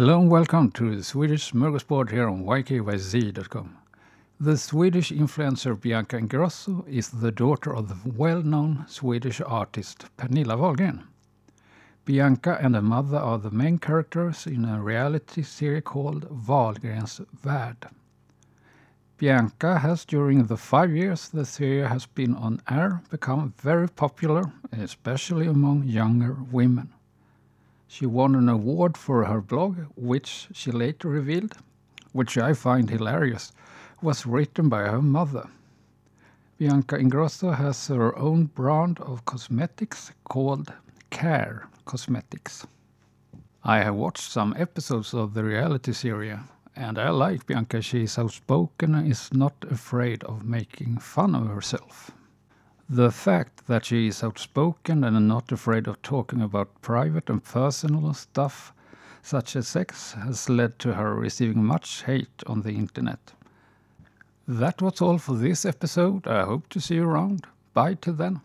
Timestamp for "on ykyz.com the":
2.26-4.56